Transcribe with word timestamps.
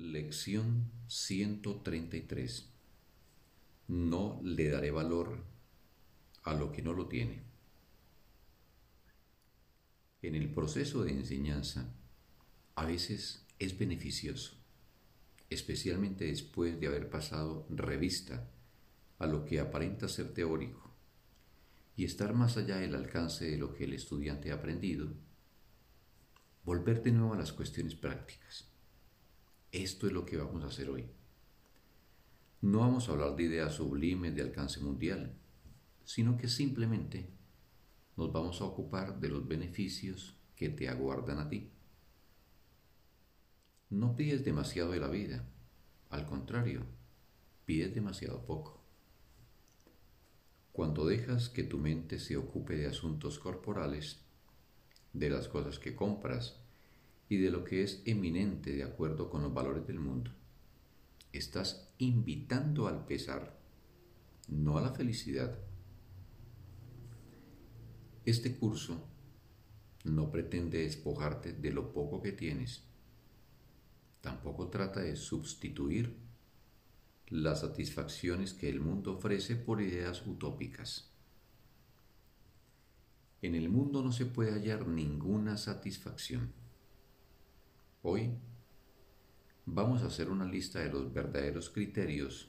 Lección 0.00 0.92
133 1.08 2.70
No 3.88 4.40
le 4.44 4.70
daré 4.70 4.92
valor 4.92 5.42
a 6.44 6.54
lo 6.54 6.70
que 6.70 6.82
no 6.82 6.92
lo 6.92 7.08
tiene. 7.08 7.42
En 10.22 10.36
el 10.36 10.54
proceso 10.54 11.02
de 11.02 11.10
enseñanza, 11.10 11.92
a 12.76 12.84
veces 12.84 13.44
es 13.58 13.76
beneficioso, 13.76 14.54
especialmente 15.50 16.26
después 16.26 16.78
de 16.78 16.86
haber 16.86 17.10
pasado 17.10 17.66
revista 17.68 18.48
a 19.18 19.26
lo 19.26 19.44
que 19.44 19.58
aparenta 19.58 20.06
ser 20.06 20.32
teórico 20.32 20.94
y 21.96 22.04
estar 22.04 22.34
más 22.34 22.56
allá 22.56 22.76
del 22.76 22.94
alcance 22.94 23.50
de 23.50 23.58
lo 23.58 23.74
que 23.74 23.82
el 23.82 23.94
estudiante 23.94 24.52
ha 24.52 24.54
aprendido, 24.54 25.08
volver 26.62 27.02
de 27.02 27.10
nuevo 27.10 27.34
a 27.34 27.38
las 27.38 27.52
cuestiones 27.52 27.96
prácticas. 27.96 28.77
Esto 29.72 30.06
es 30.06 30.12
lo 30.12 30.24
que 30.24 30.38
vamos 30.38 30.64
a 30.64 30.68
hacer 30.68 30.88
hoy. 30.88 31.10
No 32.62 32.80
vamos 32.80 33.08
a 33.08 33.12
hablar 33.12 33.36
de 33.36 33.44
ideas 33.44 33.74
sublimes 33.74 34.34
de 34.34 34.42
alcance 34.42 34.80
mundial, 34.80 35.36
sino 36.04 36.38
que 36.38 36.48
simplemente 36.48 37.28
nos 38.16 38.32
vamos 38.32 38.60
a 38.60 38.64
ocupar 38.64 39.20
de 39.20 39.28
los 39.28 39.46
beneficios 39.46 40.36
que 40.56 40.70
te 40.70 40.88
aguardan 40.88 41.38
a 41.38 41.48
ti. 41.48 41.70
No 43.90 44.16
pides 44.16 44.44
demasiado 44.44 44.92
de 44.92 45.00
la 45.00 45.08
vida, 45.08 45.46
al 46.08 46.24
contrario, 46.24 46.86
pides 47.66 47.94
demasiado 47.94 48.46
poco. 48.46 48.82
Cuando 50.72 51.06
dejas 51.06 51.50
que 51.50 51.62
tu 51.62 51.78
mente 51.78 52.18
se 52.18 52.38
ocupe 52.38 52.74
de 52.74 52.86
asuntos 52.86 53.38
corporales, 53.38 54.24
de 55.12 55.28
las 55.28 55.46
cosas 55.48 55.78
que 55.78 55.94
compras 55.94 56.60
y 57.28 57.36
de 57.36 57.50
lo 57.50 57.64
que 57.64 57.82
es 57.82 58.02
eminente 58.04 58.72
de 58.74 58.84
acuerdo 58.84 59.28
con 59.30 59.42
los 59.42 59.52
valores 59.52 59.86
del 59.86 60.00
mundo, 60.00 60.30
estás 61.32 61.90
invitando 61.98 62.88
al 62.88 63.04
pesar, 63.04 63.58
no 64.48 64.78
a 64.78 64.80
la 64.80 64.92
felicidad. 64.92 65.58
Este 68.24 68.56
curso 68.56 69.06
no 70.04 70.30
pretende 70.30 70.78
despojarte 70.78 71.52
de 71.52 71.70
lo 71.70 71.92
poco 71.92 72.22
que 72.22 72.32
tienes. 72.32 72.82
Tampoco 74.20 74.68
trata 74.68 75.00
de 75.00 75.16
sustituir 75.16 76.16
las 77.28 77.60
satisfacciones 77.60 78.54
que 78.54 78.68
el 78.68 78.80
mundo 78.80 79.14
ofrece 79.14 79.56
por 79.56 79.82
ideas 79.82 80.26
utópicas. 80.26 81.10
En 83.42 83.54
el 83.54 83.68
mundo 83.68 84.02
no 84.02 84.12
se 84.12 84.26
puede 84.26 84.52
hallar 84.52 84.88
ninguna 84.88 85.56
satisfacción. 85.56 86.52
Hoy 88.10 88.30
vamos 89.66 90.02
a 90.02 90.06
hacer 90.06 90.30
una 90.30 90.46
lista 90.46 90.80
de 90.80 90.88
los 90.88 91.12
verdaderos 91.12 91.68
criterios 91.68 92.48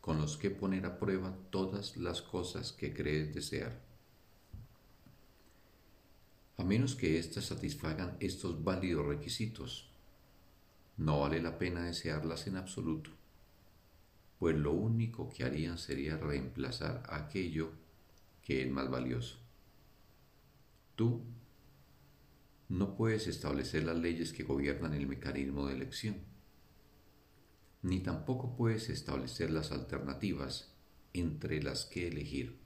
con 0.00 0.18
los 0.18 0.36
que 0.36 0.48
poner 0.48 0.86
a 0.86 0.96
prueba 0.96 1.36
todas 1.50 1.96
las 1.96 2.22
cosas 2.22 2.70
que 2.70 2.94
crees 2.94 3.34
desear 3.34 3.80
a 6.56 6.62
menos 6.62 6.94
que 6.94 7.18
éstas 7.18 7.46
satisfagan 7.46 8.16
estos 8.20 8.62
válidos 8.62 9.04
requisitos. 9.04 9.90
No 10.96 11.18
vale 11.18 11.42
la 11.42 11.58
pena 11.58 11.82
desearlas 11.82 12.46
en 12.46 12.56
absoluto, 12.56 13.10
pues 14.38 14.56
lo 14.56 14.70
único 14.70 15.30
que 15.30 15.42
harían 15.42 15.78
sería 15.78 16.16
reemplazar 16.16 17.02
aquello 17.08 17.72
que 18.40 18.62
es 18.62 18.70
más 18.70 18.88
valioso. 18.88 19.40
Tú 20.94 21.24
no 22.72 22.94
puedes 22.94 23.26
establecer 23.26 23.84
las 23.84 23.98
leyes 23.98 24.32
que 24.32 24.44
gobiernan 24.44 24.94
el 24.94 25.06
mecanismo 25.06 25.66
de 25.66 25.74
elección, 25.74 26.16
ni 27.82 28.00
tampoco 28.00 28.56
puedes 28.56 28.88
establecer 28.88 29.50
las 29.50 29.72
alternativas 29.72 30.72
entre 31.12 31.62
las 31.62 31.84
que 31.84 32.08
elegir. 32.08 32.58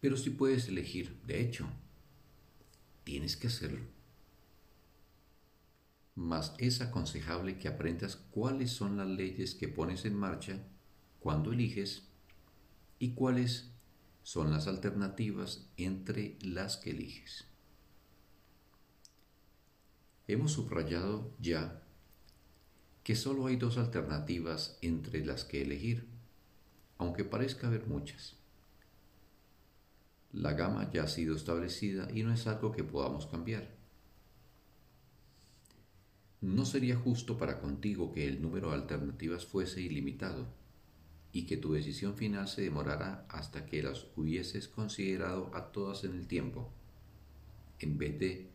Pero 0.00 0.16
si 0.16 0.30
puedes 0.30 0.66
elegir, 0.66 1.20
de 1.24 1.40
hecho, 1.40 1.68
tienes 3.04 3.36
que 3.36 3.46
hacerlo. 3.46 3.84
Mas 6.16 6.52
es 6.58 6.80
aconsejable 6.80 7.58
que 7.58 7.68
aprendas 7.68 8.16
cuáles 8.16 8.72
son 8.72 8.96
las 8.96 9.06
leyes 9.06 9.54
que 9.54 9.68
pones 9.68 10.04
en 10.04 10.16
marcha 10.16 10.66
cuando 11.20 11.52
eliges 11.52 12.08
y 12.98 13.14
cuáles 13.14 13.70
son 14.24 14.50
las 14.50 14.66
alternativas 14.66 15.68
entre 15.76 16.36
las 16.42 16.76
que 16.76 16.90
eliges. 16.90 17.53
Hemos 20.26 20.52
subrayado 20.52 21.30
ya 21.38 21.82
que 23.02 23.14
solo 23.14 23.46
hay 23.46 23.56
dos 23.56 23.76
alternativas 23.76 24.78
entre 24.80 25.24
las 25.24 25.44
que 25.44 25.60
elegir, 25.60 26.06
aunque 26.96 27.24
parezca 27.24 27.66
haber 27.66 27.86
muchas. 27.86 28.36
La 30.32 30.54
gama 30.54 30.90
ya 30.90 31.04
ha 31.04 31.08
sido 31.08 31.36
establecida 31.36 32.08
y 32.12 32.22
no 32.22 32.32
es 32.32 32.46
algo 32.46 32.72
que 32.72 32.82
podamos 32.82 33.26
cambiar. 33.26 33.68
No 36.40 36.64
sería 36.64 36.96
justo 36.96 37.36
para 37.36 37.60
contigo 37.60 38.12
que 38.12 38.26
el 38.26 38.40
número 38.40 38.70
de 38.70 38.76
alternativas 38.76 39.44
fuese 39.44 39.82
ilimitado 39.82 40.46
y 41.32 41.44
que 41.44 41.58
tu 41.58 41.74
decisión 41.74 42.16
final 42.16 42.48
se 42.48 42.62
demorara 42.62 43.26
hasta 43.28 43.66
que 43.66 43.82
las 43.82 44.06
hubieses 44.16 44.68
considerado 44.68 45.50
a 45.54 45.72
todas 45.72 46.04
en 46.04 46.14
el 46.14 46.26
tiempo, 46.26 46.70
en 47.80 47.98
vez 47.98 48.18
de 48.18 48.53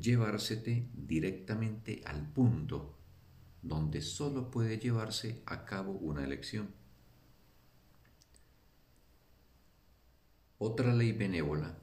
llevársete 0.00 0.88
directamente 0.94 2.02
al 2.04 2.32
punto 2.32 2.96
donde 3.62 4.00
solo 4.00 4.50
puede 4.50 4.78
llevarse 4.78 5.42
a 5.46 5.64
cabo 5.64 5.92
una 5.92 6.24
elección. 6.24 6.68
Otra 10.58 10.94
ley 10.94 11.12
benévola 11.12 11.78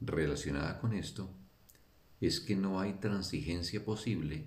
relacionada 0.00 0.78
con 0.80 0.94
esto 0.94 1.28
es 2.20 2.40
que 2.40 2.56
no 2.56 2.80
hay 2.80 2.94
transigencia 2.94 3.84
posible 3.84 4.46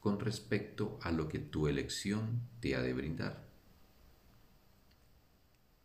con 0.00 0.18
respecto 0.18 0.98
a 1.02 1.12
lo 1.12 1.28
que 1.28 1.38
tu 1.38 1.68
elección 1.68 2.40
te 2.60 2.74
ha 2.74 2.82
de 2.82 2.92
brindar. 2.94 3.48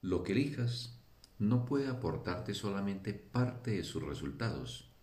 Lo 0.02 0.24
que 0.24 0.32
elijas 0.32 1.00
no 1.38 1.66
puede 1.66 1.88
aportarte 1.88 2.54
solamente 2.54 3.14
parte 3.14 3.72
de 3.72 3.84
sus 3.84 4.04
resultados, 4.04 4.95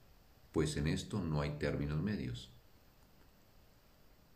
pues 0.52 0.76
en 0.76 0.86
esto 0.86 1.20
no 1.20 1.40
hay 1.40 1.58
términos 1.58 2.00
medios. 2.02 2.50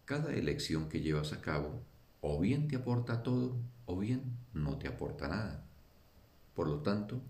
Cada 0.04 0.34
elección 0.34 0.88
que 0.88 1.00
llevas 1.00 1.32
a 1.32 1.40
cabo 1.40 1.82
o 2.20 2.40
bien 2.40 2.68
te 2.68 2.76
aporta 2.76 3.22
todo 3.22 3.56
o 3.84 3.98
bien 3.98 4.22
no 4.54 4.78
te 4.78 4.88
aporta 4.88 5.28
nada. 5.28 5.64
Por 6.54 6.68
lo 6.68 6.80
tanto, 6.80 7.20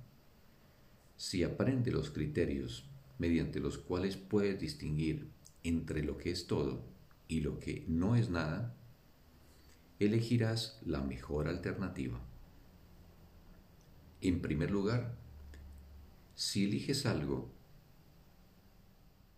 si 1.16 1.42
aprende 1.42 1.90
los 1.90 2.10
criterios 2.10 2.88
mediante 3.18 3.60
los 3.60 3.78
cuales 3.78 4.16
puedes 4.16 4.60
distinguir 4.60 5.28
entre 5.64 6.04
lo 6.04 6.16
que 6.16 6.30
es 6.30 6.46
todo 6.46 6.84
y 7.28 7.40
lo 7.40 7.58
que 7.58 7.84
no 7.88 8.14
es 8.14 8.30
nada, 8.30 8.74
elegirás 9.98 10.80
la 10.84 11.00
mejor 11.00 11.48
alternativa. 11.48 12.20
En 14.20 14.40
primer 14.40 14.70
lugar, 14.70 15.16
si 16.34 16.66
eliges 16.66 17.06
algo 17.06 17.55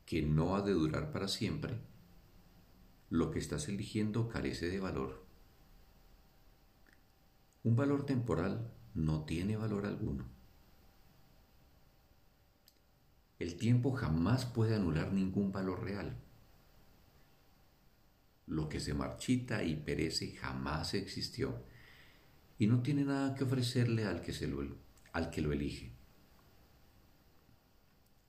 que 0.09 0.23
no 0.23 0.57
ha 0.57 0.63
de 0.63 0.73
durar 0.73 1.13
para 1.13 1.29
siempre, 1.29 1.79
lo 3.11 3.31
que 3.31 3.39
estás 3.39 3.69
eligiendo 3.69 4.27
carece 4.27 4.71
de 4.71 4.81
valor. 4.81 5.27
Un 7.63 7.77
valor 7.77 8.07
temporal 8.07 8.73
no 8.95 9.27
tiene 9.27 9.59
valor 9.59 9.85
alguno. 9.85 10.25
El 13.39 13.59
tiempo 13.59 13.93
jamás 13.93 14.47
puede 14.47 14.77
anular 14.77 15.13
ningún 15.13 15.53
valor 15.53 15.85
real. 15.85 16.17
Lo 18.47 18.71
que 18.71 18.81
se 18.81 18.95
marchita 18.95 19.63
y 19.63 19.77
perece 19.77 20.35
jamás 20.37 20.95
existió 20.95 21.67
y 22.59 22.67
no 22.67 22.81
tiene 22.81 23.05
nada 23.05 23.35
que 23.35 23.45
ofrecerle 23.45 24.07
al 24.07 24.23
que, 24.23 24.33
se 24.33 24.51
al 25.13 25.29
que 25.29 25.43
lo 25.43 25.53
elige. 25.53 25.93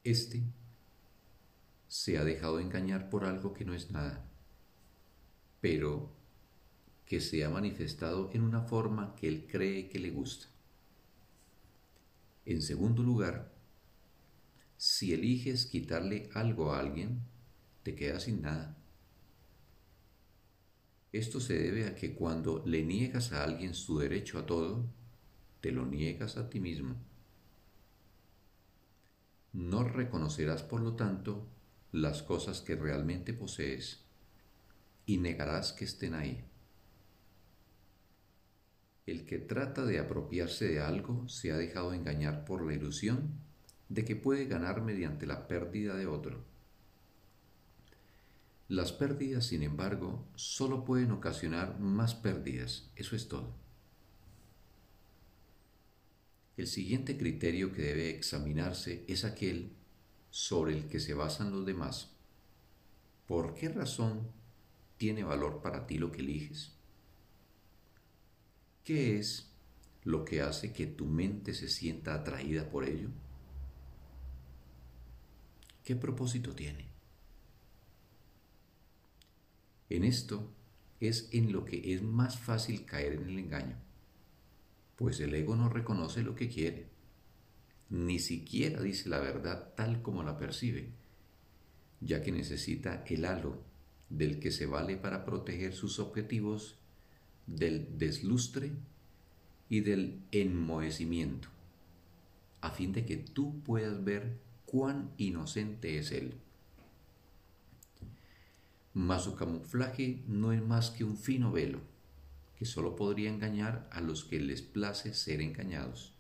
Este 0.04 0.44
se 1.90 2.20
ha 2.20 2.24
dejado 2.24 2.60
engañar 2.60 3.10
por 3.10 3.26
algo 3.26 3.52
que 3.52 3.66
no 3.66 3.74
es 3.74 3.90
nada, 3.90 4.30
pero 5.60 6.16
que 7.06 7.20
se 7.20 7.44
ha 7.44 7.50
manifestado 7.50 8.30
en 8.32 8.44
una 8.44 8.62
forma 8.62 9.16
que 9.16 9.28
él 9.28 9.48
cree 9.50 9.90
que 9.90 9.98
le 9.98 10.12
gusta. 10.12 10.48
En 12.46 12.62
segundo 12.62 13.02
lugar, 13.02 13.52
si 14.78 15.14
eliges 15.14 15.66
quitarle 15.66 16.30
algo 16.36 16.72
a 16.72 16.80
alguien, 16.80 17.22
te 17.82 17.96
quedas 17.96 18.24
sin 18.24 18.44
nada. 18.44 18.78
Esto 21.12 21.40
se 21.40 21.58
debe 21.58 21.88
a 21.88 21.96
que 21.96 22.14
cuando 22.14 22.64
le 22.68 22.84
niegas 22.84 23.32
a 23.32 23.44
alguien 23.44 23.74
su 23.74 23.98
derecho 23.98 24.38
a 24.38 24.46
todo, 24.46 24.86
te 25.60 25.72
lo 25.72 25.88
niegas 25.88 26.38
a 26.38 26.52
ti 26.52 26.60
mismo. 26.60 26.96
No 29.54 29.84
reconocerás, 29.84 30.62
por 30.62 30.82
lo 30.82 30.96
tanto, 30.96 31.48
las 31.92 32.22
cosas 32.22 32.62
que 32.62 32.76
realmente 32.76 33.34
posees 33.34 34.04
y 35.06 35.18
negarás 35.18 35.74
que 35.74 35.86
estén 35.86 36.14
ahí. 36.14 36.44
El 39.08 39.26
que 39.26 39.40
trata 39.40 39.86
de 39.86 39.98
apropiarse 39.98 40.68
de 40.68 40.82
algo 40.82 41.28
se 41.28 41.52
ha 41.52 41.58
dejado 41.58 41.94
engañar 41.94 42.46
por 42.46 42.64
la 42.64 42.74
ilusión 42.74 43.40
de 43.90 44.06
que 44.06 44.16
puede 44.16 44.46
ganar 44.46 44.82
mediante 44.82 45.26
la 45.26 45.48
pérdida 45.48 45.96
de 45.96 46.06
otro. 46.06 46.46
Las 48.68 48.92
pérdidas, 48.92 49.48
sin 49.48 49.64
embargo, 49.64 50.28
solo 50.36 50.86
pueden 50.86 51.10
ocasionar 51.10 51.80
más 51.80 52.14
pérdidas, 52.14 52.92
eso 52.96 53.16
es 53.16 53.28
todo. 53.28 53.56
El 56.56 56.68
siguiente 56.68 57.18
criterio 57.18 57.74
que 57.74 57.82
debe 57.82 58.12
examinarse 58.12 59.06
es 59.08 59.26
aquel 59.26 59.79
sobre 60.30 60.78
el 60.78 60.88
que 60.88 61.00
se 61.00 61.14
basan 61.14 61.52
los 61.52 61.66
demás. 61.66 62.12
¿Por 63.28 63.54
qué 63.54 63.70
razón 63.70 64.28
tiene 64.98 65.24
valor 65.24 65.62
para 65.62 65.88
ti 65.88 65.98
lo 65.98 66.12
que 66.12 66.22
eliges? 66.22 66.74
¿Qué 68.84 69.18
es 69.18 69.52
lo 70.04 70.26
que 70.26 70.42
hace 70.42 70.74
que 70.74 70.88
tu 70.88 71.06
mente 71.06 71.54
se 71.54 71.70
sienta 71.70 72.16
atraída 72.16 72.70
por 72.70 72.86
ello? 72.86 73.10
¿Qué 75.84 75.96
propósito 75.96 76.54
tiene? 76.54 76.88
En 79.90 80.04
esto 80.04 80.52
es 81.00 81.30
en 81.32 81.52
lo 81.52 81.66
que 81.66 81.94
es 81.94 82.04
más 82.04 82.38
fácil 82.38 82.86
caer 82.86 83.14
en 83.14 83.30
el 83.30 83.40
engaño, 83.40 83.78
pues 84.96 85.20
el 85.20 85.34
ego 85.34 85.56
no 85.56 85.70
reconoce 85.70 86.22
lo 86.22 86.36
que 86.36 86.50
quiere, 86.50 86.89
ni 87.90 88.20
siquiera 88.20 88.82
dice 88.82 89.10
la 89.10 89.20
verdad 89.20 89.74
tal 89.76 90.02
como 90.02 90.24
la 90.24 90.38
percibe, 90.38 90.90
ya 92.02 92.22
que 92.22 92.32
necesita 92.32 93.04
el 93.08 93.26
halo 93.26 93.58
del 94.10 94.40
que 94.40 94.52
se 94.52 94.66
vale 94.66 94.98
para 94.98 95.26
proteger 95.26 95.74
sus 95.74 96.00
objetivos 96.00 96.78
del 97.48 97.98
deslustre 97.98 98.72
y 99.70 99.82
del 99.82 100.22
enmohecimiento, 100.32 101.48
a 102.62 102.72
fin 102.72 102.92
de 102.92 103.06
que 103.06 103.18
tú 103.18 103.62
puedas 103.64 104.04
ver 104.04 104.38
cuán 104.66 105.12
inocente 105.18 105.98
es 105.98 106.12
él. 106.12 106.34
Mas 108.94 109.24
su 109.24 109.36
camuflaje 109.36 110.24
no 110.28 110.52
es 110.52 110.62
más 110.62 110.90
que 110.90 111.04
un 111.04 111.18
fino 111.18 111.52
velo, 111.52 111.80
que 112.58 112.66
sólo 112.66 112.96
podría 112.96 113.30
engañar 113.30 113.88
a 113.92 114.02
los 114.02 114.26
que 114.26 114.40
les 114.40 114.62
place 114.62 115.14
ser 115.14 115.42
engañados. 115.42 116.14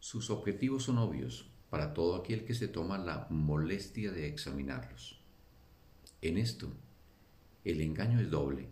Sus 0.00 0.30
objetivos 0.30 0.84
son 0.84 0.98
obvios 0.98 1.50
para 1.70 1.94
todo 1.94 2.16
aquel 2.16 2.44
que 2.44 2.54
se 2.54 2.68
toma 2.68 2.98
la 2.98 3.26
molestia 3.30 4.12
de 4.12 4.26
examinarlos. 4.26 5.20
En 6.22 6.38
esto, 6.38 6.72
el 7.64 7.80
engaño 7.80 8.20
es 8.20 8.30
doble 8.30 8.68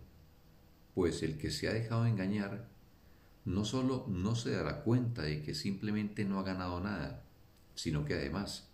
pues 0.96 1.22
el 1.22 1.36
que 1.36 1.50
se 1.50 1.68
ha 1.68 1.74
dejado 1.74 2.06
engañar 2.06 2.70
no 3.44 3.66
solo 3.66 4.06
no 4.08 4.34
se 4.34 4.52
dará 4.52 4.82
cuenta 4.82 5.20
de 5.20 5.42
que 5.42 5.54
simplemente 5.54 6.24
no 6.24 6.40
ha 6.40 6.42
ganado 6.42 6.80
nada, 6.80 7.22
sino 7.74 8.06
que 8.06 8.14
además 8.14 8.70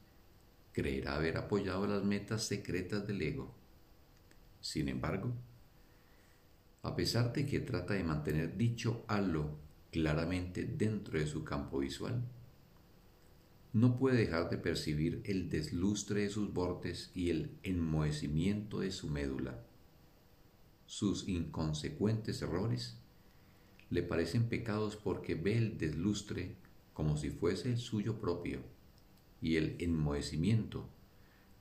creerá 0.72 1.16
haber 1.16 1.36
apoyado 1.36 1.84
las 1.88 2.04
metas 2.04 2.44
secretas 2.44 3.08
del 3.08 3.22
ego. 3.22 3.52
Sin 4.60 4.88
embargo, 4.88 5.32
a 6.84 6.94
pesar 6.94 7.32
de 7.32 7.44
que 7.44 7.58
trata 7.58 7.94
de 7.94 8.04
mantener 8.04 8.56
dicho 8.56 9.04
halo 9.08 9.58
claramente 9.90 10.62
dentro 10.64 11.18
de 11.18 11.26
su 11.26 11.42
campo 11.42 11.80
visual, 11.80 12.22
no 13.72 13.98
puede 13.98 14.18
dejar 14.18 14.50
de 14.50 14.58
percibir 14.58 15.22
el 15.24 15.48
deslustre 15.48 16.22
de 16.22 16.30
sus 16.30 16.52
bordes 16.52 17.10
y 17.14 17.30
el 17.30 17.58
enmohecimiento 17.62 18.80
de 18.80 18.90
su 18.90 19.08
médula 19.08 19.62
sus 20.92 21.26
inconsecuentes 21.26 22.42
errores, 22.42 22.98
le 23.88 24.02
parecen 24.02 24.50
pecados 24.50 24.94
porque 24.94 25.34
ve 25.34 25.56
el 25.56 25.78
deslustre 25.78 26.54
como 26.92 27.16
si 27.16 27.30
fuese 27.30 27.70
el 27.70 27.78
suyo 27.78 28.20
propio 28.20 28.60
y 29.40 29.56
el 29.56 29.76
enmohecimiento 29.78 30.86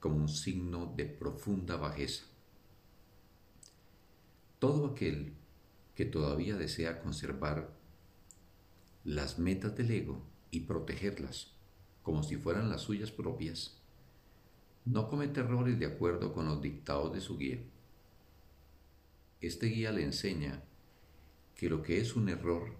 como 0.01 0.17
un 0.17 0.27
signo 0.27 0.93
de 0.97 1.05
profunda 1.05 1.77
bajeza. 1.77 2.25
Todo 4.59 4.87
aquel 4.87 5.31
que 5.95 6.03
todavía 6.03 6.57
desea 6.57 6.99
conservar 6.99 7.73
las 9.05 9.39
metas 9.39 9.77
del 9.77 9.91
ego 9.91 10.21
y 10.51 10.59
protegerlas 10.61 11.55
como 12.03 12.23
si 12.23 12.37
fueran 12.37 12.69
las 12.69 12.81
suyas 12.81 13.11
propias, 13.11 13.77
no 14.85 15.07
comete 15.07 15.41
errores 15.41 15.77
de 15.77 15.85
acuerdo 15.85 16.33
con 16.33 16.45
los 16.45 16.61
dictados 16.61 17.13
de 17.13 17.21
su 17.21 17.37
guía. 17.37 17.59
Este 19.39 19.67
guía 19.67 19.91
le 19.91 20.03
enseña 20.03 20.63
que 21.55 21.69
lo 21.69 21.81
que 21.81 21.99
es 21.99 22.15
un 22.15 22.29
error 22.29 22.75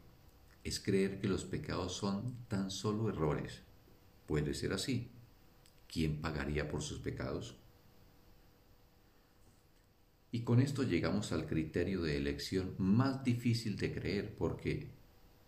es 0.63 0.79
creer 0.79 1.19
que 1.19 1.27
los 1.27 1.43
pecados 1.43 1.93
son 1.93 2.35
tan 2.47 2.71
solo 2.71 3.09
errores. 3.09 3.61
Puede 4.27 4.53
ser 4.53 4.73
así. 4.73 5.09
¿Quién 5.87 6.21
pagaría 6.21 6.69
por 6.69 6.81
sus 6.81 6.99
pecados? 6.99 7.55
Y 10.31 10.41
con 10.41 10.61
esto 10.61 10.83
llegamos 10.83 11.31
al 11.33 11.45
criterio 11.45 12.01
de 12.01 12.15
elección 12.15 12.75
más 12.77 13.23
difícil 13.23 13.75
de 13.75 13.93
creer 13.93 14.35
porque, 14.35 14.87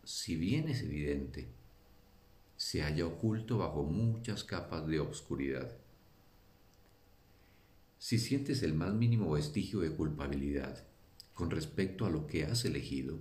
si 0.04 0.36
bien 0.36 0.68
es 0.68 0.82
evidente, 0.82 1.48
se 2.58 2.82
halla 2.82 3.06
oculto 3.06 3.58
bajo 3.58 3.84
muchas 3.84 4.44
capas 4.44 4.88
de 4.88 5.00
obscuridad. 5.00 5.76
Si 7.98 8.20
sientes 8.20 8.64
el 8.64 8.74
más 8.74 8.94
mínimo 8.94 9.32
vestigio 9.32 9.80
de 9.80 9.92
culpabilidad, 9.92 10.86
con 11.34 11.50
respecto 11.50 12.06
a 12.06 12.10
lo 12.10 12.28
que 12.28 12.46
has 12.46 12.66
elegido, 12.66 13.20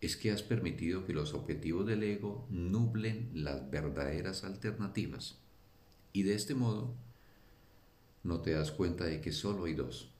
es 0.00 0.16
que 0.16 0.30
has 0.30 0.42
permitido 0.42 1.06
que 1.06 1.14
los 1.14 1.32
objetivos 1.32 1.86
del 1.86 2.02
ego 2.02 2.46
nublen 2.50 3.30
las 3.32 3.70
verdaderas 3.70 4.44
alternativas 4.44 5.38
y 6.12 6.24
de 6.24 6.34
este 6.34 6.54
modo 6.54 6.94
no 8.22 8.40
te 8.42 8.52
das 8.52 8.70
cuenta 8.70 9.06
de 9.06 9.20
que 9.22 9.32
solo 9.32 9.64
hay 9.64 9.74
dos 9.74 10.10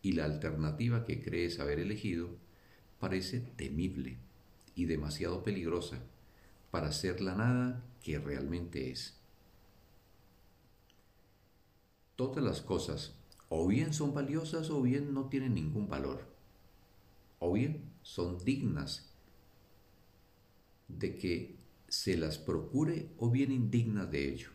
y 0.00 0.12
la 0.12 0.24
alternativa 0.24 1.04
que 1.04 1.22
crees 1.22 1.60
haber 1.60 1.80
elegido 1.80 2.30
parece 2.98 3.40
temible 3.40 4.16
y 4.74 4.86
demasiado 4.86 5.44
peligrosa 5.44 6.02
para 6.74 6.90
ser 6.90 7.20
la 7.20 7.36
nada 7.36 7.84
que 8.02 8.18
realmente 8.18 8.90
es. 8.90 9.16
Todas 12.16 12.42
las 12.42 12.62
cosas 12.62 13.14
o 13.48 13.68
bien 13.68 13.94
son 13.94 14.12
valiosas 14.12 14.70
o 14.70 14.82
bien 14.82 15.14
no 15.14 15.28
tienen 15.28 15.54
ningún 15.54 15.88
valor. 15.88 16.26
O 17.38 17.52
bien 17.52 17.92
son 18.02 18.44
dignas 18.44 19.14
de 20.88 21.16
que 21.16 21.60
se 21.86 22.16
las 22.16 22.38
procure 22.38 23.08
o 23.18 23.30
bien 23.30 23.52
indignas 23.52 24.10
de 24.10 24.32
ello. 24.32 24.48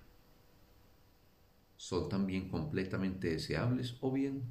Son 1.77 2.09
también 2.09 2.49
completamente 2.49 3.29
deseables 3.29 3.95
o 4.01 4.11
bien 4.11 4.43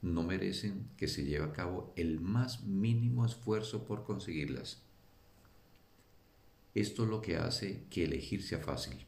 no 0.00 0.22
merecen 0.22 0.88
que 0.96 1.08
se 1.08 1.24
lleve 1.24 1.44
a 1.44 1.52
cabo 1.52 1.92
el 1.94 2.20
más 2.20 2.64
mínimo 2.64 3.26
esfuerzo 3.26 3.84
por 3.84 4.04
conseguirlas. 4.04 4.85
Esto 6.76 7.04
es 7.04 7.08
lo 7.08 7.22
que 7.22 7.38
hace 7.38 7.86
que 7.88 8.04
elegir 8.04 8.42
sea 8.42 8.58
fácil. 8.58 9.06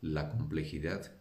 La 0.00 0.28
complejidad 0.30 1.12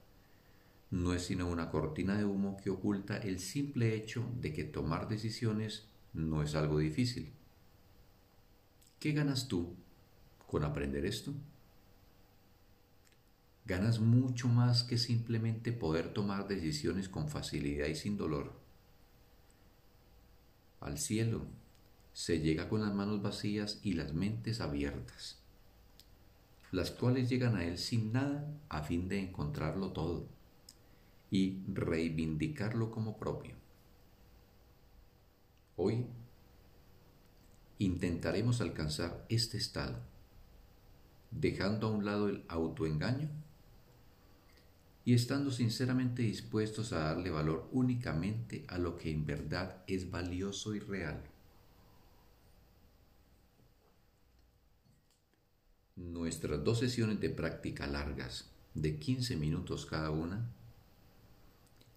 no 0.90 1.14
es 1.14 1.22
sino 1.22 1.48
una 1.48 1.70
cortina 1.70 2.18
de 2.18 2.26
humo 2.26 2.58
que 2.58 2.72
oculta 2.72 3.16
el 3.16 3.38
simple 3.38 3.94
hecho 3.94 4.28
de 4.42 4.52
que 4.54 4.64
tomar 4.64 5.08
decisiones 5.08 5.86
no 6.14 6.42
es 6.42 6.56
algo 6.56 6.80
difícil. 6.80 7.32
¿Qué 9.00 9.12
ganas 9.12 9.48
tú 9.48 9.76
con 10.48 10.64
aprender 10.64 11.06
esto? 11.06 11.32
Ganas 13.66 14.00
mucho 14.00 14.48
más 14.48 14.82
que 14.82 14.98
simplemente 14.98 15.72
poder 15.72 16.12
tomar 16.12 16.48
decisiones 16.48 17.08
con 17.08 17.30
facilidad 17.30 17.86
y 17.86 17.94
sin 17.94 18.18
dolor. 18.18 18.60
Al 20.80 20.98
cielo 20.98 21.46
se 22.20 22.42
llega 22.42 22.68
con 22.68 22.82
las 22.82 22.94
manos 22.94 23.22
vacías 23.22 23.80
y 23.82 23.94
las 23.94 24.14
mentes 24.14 24.60
abiertas, 24.60 25.38
las 26.70 26.92
cuales 26.92 27.30
llegan 27.30 27.56
a 27.56 27.64
él 27.64 27.78
sin 27.78 28.12
nada 28.12 28.46
a 28.68 28.84
fin 28.84 29.08
de 29.08 29.22
encontrarlo 29.22 29.94
todo 29.94 30.28
y 31.32 31.62
reivindicarlo 31.70 32.92
como 32.92 33.18
propio. 33.18 33.56
Hoy 35.78 36.08
intentaremos 37.78 38.60
alcanzar 38.60 39.26
este 39.30 39.58
estado, 39.58 39.98
dejando 41.32 41.88
a 41.88 41.92
un 41.92 42.04
lado 42.04 42.28
el 42.28 42.44
autoengaño 42.50 43.30
y 45.06 45.14
estando 45.14 45.52
sinceramente 45.52 46.24
dispuestos 46.24 46.92
a 46.92 47.00
darle 47.00 47.30
valor 47.30 47.70
únicamente 47.72 48.66
a 48.68 48.78
lo 48.78 48.98
que 48.98 49.10
en 49.10 49.26
verdad 49.26 49.84
es 49.88 50.12
valioso 50.12 50.76
y 50.76 50.80
real. 50.80 51.24
Nuestras 56.00 56.64
dos 56.64 56.80
sesiones 56.80 57.20
de 57.20 57.30
práctica 57.30 57.86
largas, 57.86 58.50
de 58.74 58.98
15 58.98 59.36
minutos 59.36 59.86
cada 59.86 60.12
una, 60.12 60.50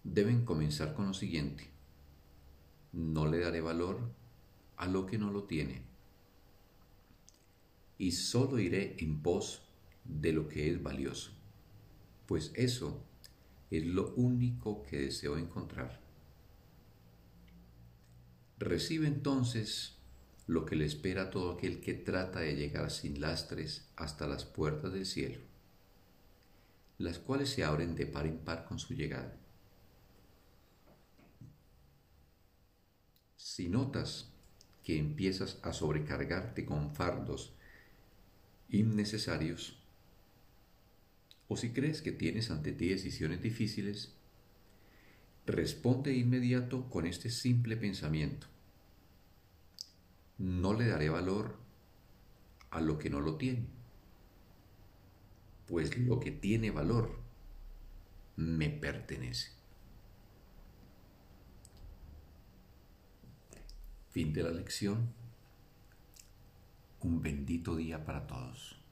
deben 0.03 0.43
comenzar 0.43 0.93
con 0.93 1.07
lo 1.07 1.13
siguiente. 1.13 1.69
No 2.91 3.25
le 3.25 3.39
daré 3.39 3.61
valor 3.61 4.01
a 4.75 4.87
lo 4.87 5.05
que 5.05 5.17
no 5.17 5.31
lo 5.31 5.43
tiene. 5.43 5.83
Y 7.97 8.11
solo 8.11 8.59
iré 8.59 8.97
en 8.99 9.21
pos 9.21 9.61
de 10.03 10.33
lo 10.33 10.49
que 10.49 10.69
es 10.69 10.83
valioso, 10.83 11.31
pues 12.25 12.51
eso 12.55 13.01
es 13.71 13.85
lo 13.85 14.13
único 14.15 14.83
que 14.83 14.99
deseo 14.99 15.37
encontrar. 15.37 16.01
Recibe 18.59 19.07
entonces 19.07 19.95
lo 20.45 20.65
que 20.65 20.75
le 20.75 20.85
espera 20.85 21.23
a 21.23 21.29
todo 21.29 21.53
aquel 21.53 21.79
que 21.79 21.93
trata 21.93 22.41
de 22.41 22.55
llegar 22.55 22.91
sin 22.91 23.21
lastres 23.21 23.87
hasta 23.95 24.27
las 24.27 24.43
puertas 24.43 24.91
del 24.91 25.05
cielo, 25.05 25.39
las 26.97 27.17
cuales 27.17 27.49
se 27.49 27.63
abren 27.63 27.95
de 27.95 28.05
par 28.05 28.25
en 28.25 28.39
par 28.39 28.65
con 28.65 28.77
su 28.77 28.93
llegada. 28.93 29.37
Si 33.37 33.69
notas 33.69 34.31
que 34.83 34.97
empiezas 34.97 35.59
a 35.63 35.71
sobrecargarte 35.71 36.65
con 36.65 36.93
fardos 36.93 37.53
innecesarios, 38.69 39.79
o 41.47 41.55
si 41.55 41.69
crees 41.69 42.01
que 42.01 42.11
tienes 42.11 42.51
ante 42.51 42.73
ti 42.73 42.89
decisiones 42.89 43.41
difíciles, 43.41 44.13
responde 45.45 46.11
de 46.11 46.17
inmediato 46.17 46.89
con 46.89 47.05
este 47.05 47.29
simple 47.29 47.77
pensamiento 47.77 48.47
no 50.63 50.73
le 50.73 50.87
daré 50.87 51.09
valor 51.09 51.57
a 52.71 52.79
lo 52.79 52.97
que 52.97 53.09
no 53.09 53.19
lo 53.19 53.35
tiene, 53.35 53.67
pues 55.67 55.97
lo 55.97 56.21
que 56.21 56.31
tiene 56.31 56.71
valor 56.71 57.19
me 58.37 58.69
pertenece. 58.69 59.51
Fin 64.11 64.31
de 64.31 64.43
la 64.43 64.51
lección. 64.51 65.13
Un 67.01 67.21
bendito 67.21 67.75
día 67.75 68.05
para 68.05 68.25
todos. 68.25 68.82